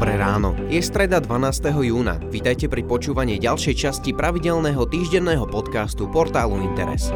[0.00, 0.56] Dobré ráno.
[0.72, 1.60] Je streda 12.
[1.84, 2.16] júna.
[2.32, 7.12] Vítajte pri počúvaní ďalšej časti pravidelného týždenného podcastu portálu Interes.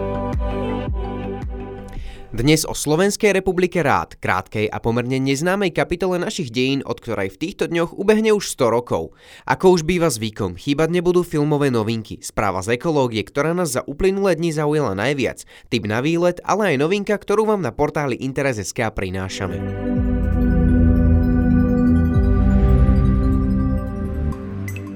[2.29, 7.41] Dnes o Slovenskej republike rád, krátkej a pomerne neznámej kapitole našich dejín, od ktorej v
[7.49, 9.17] týchto dňoch ubehne už 100 rokov.
[9.49, 14.37] Ako už býva zvykom, chýbať nebudú filmové novinky, správa z ekológie, ktorá nás za uplynulé
[14.37, 15.41] dni zaujala najviac,
[15.73, 20.04] typ na výlet, ale aj novinka, ktorú vám na portáli Interes.sk prinášame.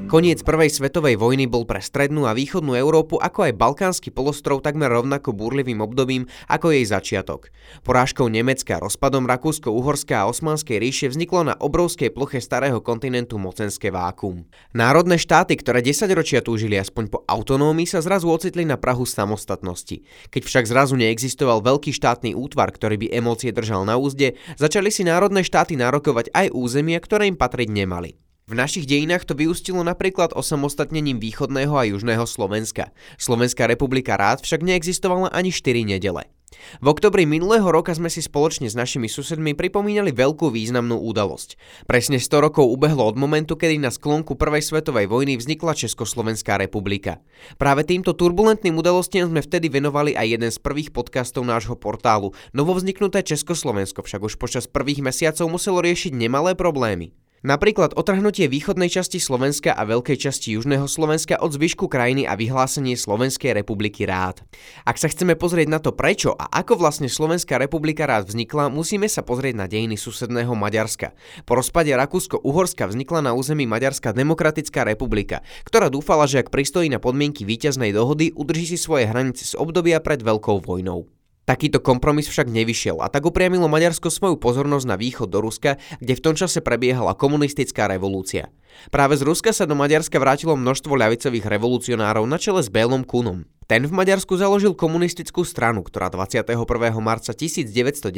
[0.08, 4.88] Koniec prvej svetovej vojny bol pre strednú a východnú Európu ako aj balkánsky polostrov takmer
[4.88, 7.52] rovnako búrlivým obdobím ako jej začiatok.
[7.84, 14.48] Porážkou Nemecka, rozpadom Rakúsko-Uhorska a Osmanskej ríše vzniklo na obrovskej ploche starého kontinentu mocenské vákum.
[14.72, 20.00] Národné štáty, ktoré 10 ročia túžili aspoň po autonómii, sa zrazu ocitli na prahu samostatnosti.
[20.32, 25.04] Keď však zrazu neexistoval veľký štátny útvar, ktorý by emócie držal na úzde, začali si
[25.04, 28.27] národné štáty nárokovať aj územia, ktoré im patriť nemali.
[28.48, 32.96] V našich dejinách to vyústilo napríklad osamostatnením východného a južného Slovenska.
[33.20, 36.32] Slovenská republika rád však neexistovala ani 4 nedele.
[36.80, 41.60] V oktobri minulého roka sme si spoločne s našimi susedmi pripomínali veľkú významnú udalosť.
[41.84, 47.20] Presne 100 rokov ubehlo od momentu, kedy na sklonku Prvej svetovej vojny vznikla Československá republika.
[47.60, 52.32] Práve týmto turbulentným udalostiam sme vtedy venovali aj jeden z prvých podcastov nášho portálu.
[52.56, 57.12] Novovzniknuté Československo však už počas prvých mesiacov muselo riešiť nemalé problémy.
[57.46, 62.98] Napríklad otrhnutie východnej časti Slovenska a veľkej časti južného Slovenska od zvyšku krajiny a vyhlásenie
[62.98, 64.42] Slovenskej republiky rád.
[64.82, 69.06] Ak sa chceme pozrieť na to prečo a ako vlastne Slovenská republika rád vznikla, musíme
[69.06, 71.14] sa pozrieť na dejiny susedného Maďarska.
[71.46, 76.98] Po rozpade Rakúsko-Uhorska vznikla na území Maďarská demokratická republika, ktorá dúfala, že ak pristojí na
[76.98, 81.17] podmienky víťaznej dohody, udrží si svoje hranice z obdobia pred veľkou vojnou.
[81.48, 86.12] Takýto kompromis však nevyšiel a tak upriamilo Maďarsko svoju pozornosť na východ do Ruska, kde
[86.12, 88.52] v tom čase prebiehala komunistická revolúcia.
[88.92, 93.48] Práve z Ruska sa do Maďarska vrátilo množstvo ľavicových revolucionárov na čele s Bélom Kunom.
[93.64, 96.52] Ten v Maďarsku založil komunistickú stranu, ktorá 21.
[97.00, 98.12] marca 1919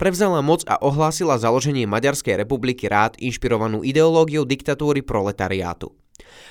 [0.00, 5.92] prevzala moc a ohlásila založenie Maďarskej republiky rád inšpirovanú ideológiou diktatúry proletariátu.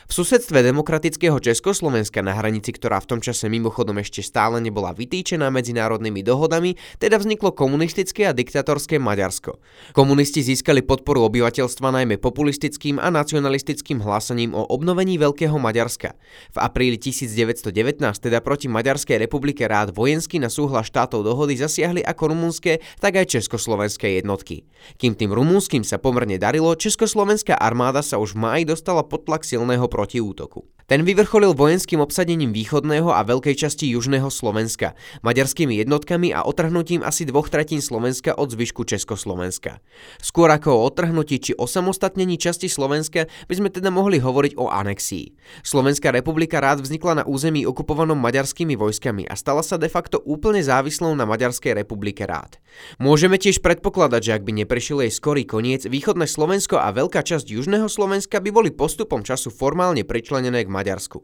[0.05, 5.49] V susedstve demokratického Československa na hranici, ktorá v tom čase mimochodom ešte stále nebola vytýčená
[5.49, 9.57] medzinárodnými dohodami, teda vzniklo komunistické a diktatorské Maďarsko.
[9.97, 16.13] Komunisti získali podporu obyvateľstva najmä populistickým a nacionalistickým hlásaním o obnovení Veľkého Maďarska.
[16.53, 17.73] V apríli 1919
[18.21, 23.41] teda proti Maďarskej republike rád vojensky na súhlas štátov dohody zasiahli ako rumunské, tak aj
[23.41, 24.69] československé jednotky.
[25.01, 29.41] Kým tým rumúnskym sa pomerne darilo, československá armáda sa už v máji dostala pod tlak
[29.65, 30.69] silného protiútoku.
[30.85, 34.93] Ten vyvrcholil vojenským obsadením východného a veľkej časti južného Slovenska,
[35.25, 39.81] maďarskými jednotkami a otrhnutím asi dvoch tretín Slovenska od zvyšku Československa.
[40.21, 45.33] Skôr ako o otrhnutí či osamostatnení časti Slovenska by sme teda mohli hovoriť o anexii.
[45.65, 50.61] Slovenská republika rád vznikla na území okupovanom maďarskými vojskami a stala sa de facto úplne
[50.61, 52.61] závislou na Maďarskej republike rád.
[53.01, 57.49] Môžeme tiež predpokladať, že ak by neprešiel jej skorý koniec, východné Slovensko a veľká časť
[57.49, 61.23] južného Slovenska by boli postupom času formálne pričlenené k Maďarsku.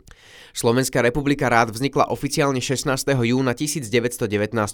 [0.55, 2.87] Slovenská republika rád vznikla oficiálne 16.
[3.11, 4.23] júna 1919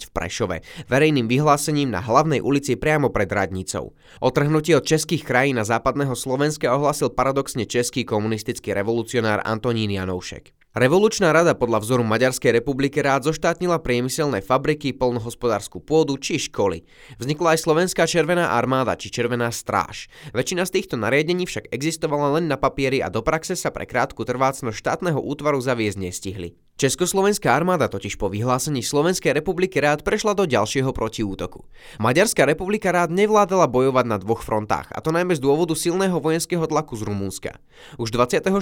[0.06, 3.98] v Prešove, verejným vyhlásením na hlavnej ulici priamo pred radnicou.
[4.22, 10.54] Otrhnutie od českých krajín a západného Slovenska ohlasil paradoxne český komunistický revolucionár Antonín Janoušek.
[10.78, 16.86] Revolučná rada podľa vzoru Maďarskej republiky rád zoštátnila priemyselné fabriky, polnohospodárskú pôdu či školy.
[17.18, 20.06] Vznikla aj Slovenská červená armáda či Červená stráž.
[20.38, 24.22] Väčšina z týchto nariadení však existovala len na papieri a do praxe sa pre krátku
[24.22, 26.54] trvácnosť štátneho útvaru zaviesť nestihli.
[26.78, 31.66] Československá armáda totiž po vyhlásení Slovenskej republiky rád prešla do ďalšieho protiútoku.
[31.98, 36.62] Maďarská republika rád nevládala bojovať na dvoch frontách, a to najmä z dôvodu silného vojenského
[36.70, 37.58] tlaku z Rumúnska.
[37.98, 38.54] Už 24.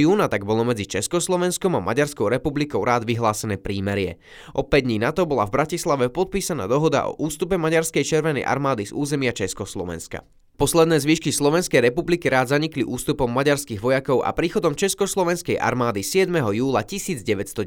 [0.00, 0.88] júna tak bolo medzi
[1.58, 4.22] Československom a Maďarskou republikou rád vyhlásené prímerie.
[4.54, 8.86] O 5 dní na to bola v Bratislave podpísaná dohoda o ústupe Maďarskej červenej armády
[8.86, 10.22] z územia Československa.
[10.58, 16.34] Posledné zvyšky Slovenskej republiky rád zanikli ústupom maďarských vojakov a príchodom Československej armády 7.
[16.34, 17.62] júla 1919.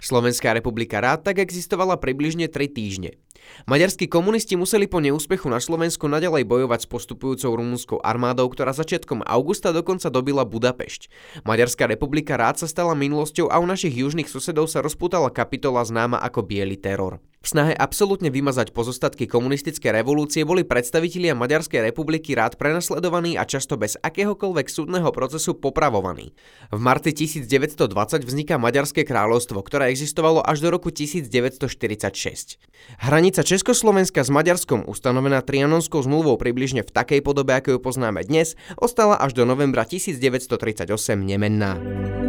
[0.00, 3.20] Slovenská republika rád tak existovala približne 3 týždne.
[3.68, 9.20] Maďarskí komunisti museli po neúspechu na Slovensku nadalej bojovať s postupujúcou rumúnskou armádou, ktorá začiatkom
[9.28, 11.12] augusta dokonca dobila Budapešť.
[11.44, 16.16] Maďarská republika rád sa stala minulosťou a u našich južných susedov sa rozputala kapitola známa
[16.20, 17.20] ako Biely teror.
[17.40, 23.74] V snahe absolútne vymazať pozostatky komunistické revolúcie boli predstavitelia Maďarskej republiky rád prenasledovaný a často
[23.74, 26.30] bez akéhokoľvek súdneho procesu popravovaný.
[26.70, 27.90] V marci 1920
[28.22, 32.62] vzniká Maďarské kráľovstvo, ktoré existovalo až do roku 1946.
[33.02, 38.54] Hranica Československa s Maďarskom, ustanovená Trianonskou zmluvou približne v takej podobe, ako ju poznáme dnes,
[38.78, 40.86] ostala až do novembra 1938
[41.18, 42.19] nemenná.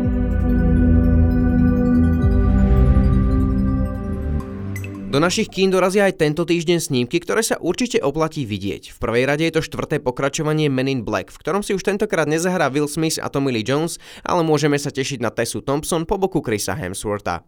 [5.11, 8.95] Do našich kín dorazia aj tento týždeň snímky, ktoré sa určite oplatí vidieť.
[8.95, 12.31] V prvej rade je to štvrté pokračovanie Men in Black, v ktorom si už tentokrát
[12.31, 16.15] nezahrá Will Smith a Tommy Lee Jones, ale môžeme sa tešiť na Tessu Thompson po
[16.15, 17.43] boku Chrisa Hemswortha.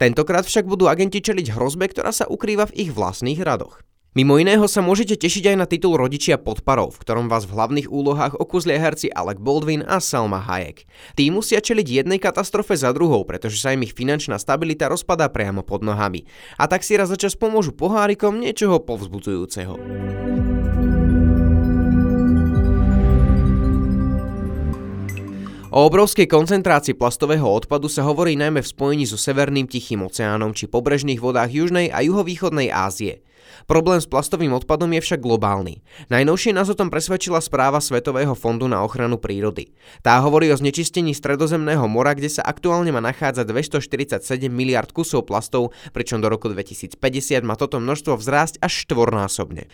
[0.00, 3.84] Tentokrát však budú agenti čeliť hrozbe, ktorá sa ukrýva v ich vlastných radoch.
[4.12, 7.56] Mimo iného sa môžete tešiť aj na titul Rodičia pod parou, v ktorom vás v
[7.56, 10.84] hlavných úlohách okuzlia herci Alec Baldwin a Salma Hayek.
[11.16, 15.64] Tí musia čeliť jednej katastrofe za druhou, pretože sa im ich finančná stabilita rozpadá priamo
[15.64, 16.28] pod nohami.
[16.60, 19.80] A tak si raz za čas pomôžu pohárikom niečoho povzbudzujúceho.
[25.72, 30.68] O obrovskej koncentrácii plastového odpadu sa hovorí najmä v spojení so Severným Tichým oceánom či
[30.68, 33.24] pobrežných vodách Južnej a juhovýchodnej Ázie.
[33.68, 35.84] Problém s plastovým odpadom je však globálny.
[36.10, 39.70] Najnovšie nás o tom presvedčila správa Svetového fondu na ochranu prírody.
[40.00, 45.70] Tá hovorí o znečistení Stredozemného mora, kde sa aktuálne má nachádzať 247 miliard kusov plastov,
[45.94, 46.98] pričom do roku 2050
[47.46, 49.68] má toto množstvo vzrásť až štvornásobne.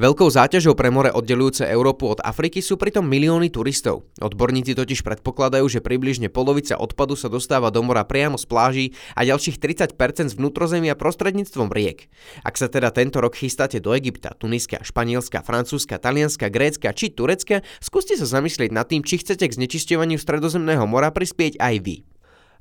[0.00, 4.08] Veľkou záťažou pre more oddelujúce Európu od Afriky sú pritom milióny turistov.
[4.22, 8.86] Odborníci totiž predpokladajú, že približne polovica odpadu sa dostáva do mora priamo z pláží
[9.18, 9.98] a ďalších 30%
[10.30, 12.08] z vnútrozemia prostredníctvom riek.
[12.46, 17.66] Ak sa teda tento rok chystáte do Egypta, Tuniska, Španielska, Francúzska, Talianska, Grécka či Turecka,
[17.82, 22.13] skúste sa zamyslieť nad tým, či chcete k znečisťovaniu Stredozemného mora prispieť aj vy.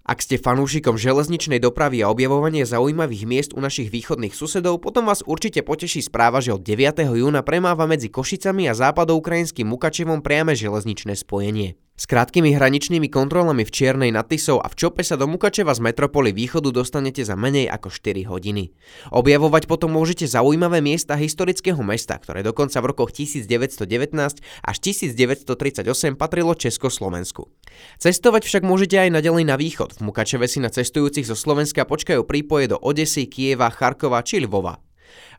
[0.04, 5.24] Ak ste fanúšikom železničnej dopravy a objavovania zaujímavých miest u našich východných susedov, potom vás
[5.24, 7.08] určite poteší správa, že od 9.
[7.08, 11.80] júna premáva medzi Košicami a západoukrajinským Mukačevom priame železničné spojenie.
[11.94, 15.86] S krátkými hraničnými kontrolami v Čiernej nad Tisou a v Čope sa do Mukačeva z
[15.86, 18.74] metropoly východu dostanete za menej ako 4 hodiny.
[19.14, 23.86] Objavovať potom môžete zaujímavé miesta historického mesta, ktoré dokonca v rokoch 1919
[24.42, 27.54] až 1938 patrilo Československu.
[28.02, 29.93] Cestovať však môžete aj naďalej na východ.
[29.94, 34.82] V Mukačeve si na cestujúcich zo Slovenska počkajú prípoje do Odesy, Kieva, Charkova či Lvova.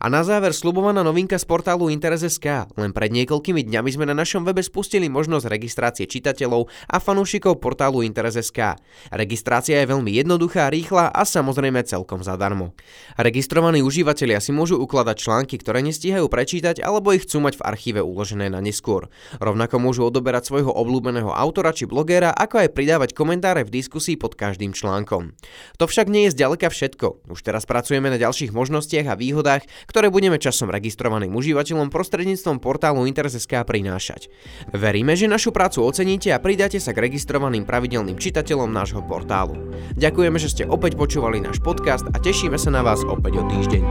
[0.03, 2.71] A na záver slubovaná novinka z portálu Interes.sk.
[2.75, 8.03] Len pred niekoľkými dňami sme na našom webe spustili možnosť registrácie čitateľov a fanúšikov portálu
[8.03, 8.79] Interes.sk.
[9.15, 12.75] Registrácia je veľmi jednoduchá, rýchla a samozrejme celkom zadarmo.
[13.21, 18.01] Registrovaní užívateľia si môžu ukladať články, ktoré nestíhajú prečítať alebo ich chcú mať v archíve
[18.03, 19.09] uložené na neskôr.
[19.39, 24.35] Rovnako môžu odoberať svojho obľúbeného autora či blogéra, ako aj pridávať komentáre v diskusii pod
[24.35, 25.33] každým článkom.
[25.79, 27.31] To však nie je zďaleka všetko.
[27.31, 33.07] Už teraz pracujeme na ďalších možnostiach a výhodách, ktoré budeme časom registrovaným užívateľom prostredníctvom portálu
[33.09, 34.29] Interes.sk prinášať.
[34.73, 39.73] Veríme, že našu prácu oceníte a pridáte sa k registrovaným pravidelným čitateľom nášho portálu.
[39.95, 43.83] Ďakujeme, že ste opäť počúvali náš podcast a tešíme sa na vás opäť o týždeň.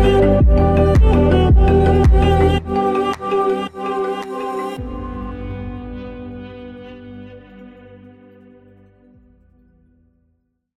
[0.00, 1.49] thank you